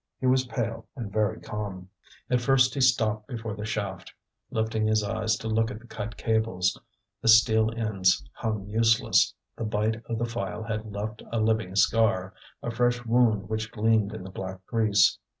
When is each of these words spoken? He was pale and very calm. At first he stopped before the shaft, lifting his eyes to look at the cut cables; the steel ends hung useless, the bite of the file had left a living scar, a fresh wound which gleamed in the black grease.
He 0.19 0.25
was 0.25 0.47
pale 0.47 0.87
and 0.95 1.11
very 1.13 1.39
calm. 1.39 1.87
At 2.27 2.41
first 2.41 2.73
he 2.73 2.81
stopped 2.81 3.27
before 3.27 3.53
the 3.53 3.67
shaft, 3.67 4.11
lifting 4.49 4.87
his 4.87 5.03
eyes 5.03 5.35
to 5.35 5.47
look 5.47 5.69
at 5.69 5.77
the 5.79 5.85
cut 5.85 6.17
cables; 6.17 6.75
the 7.21 7.27
steel 7.27 7.71
ends 7.77 8.25
hung 8.33 8.65
useless, 8.65 9.35
the 9.57 9.63
bite 9.63 10.01
of 10.09 10.17
the 10.17 10.25
file 10.25 10.63
had 10.63 10.91
left 10.91 11.21
a 11.31 11.39
living 11.39 11.75
scar, 11.75 12.33
a 12.63 12.71
fresh 12.71 13.05
wound 13.05 13.47
which 13.47 13.71
gleamed 13.71 14.11
in 14.11 14.23
the 14.23 14.31
black 14.31 14.65
grease. 14.65 15.19